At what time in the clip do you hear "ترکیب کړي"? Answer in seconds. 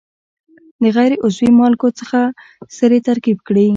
3.07-3.67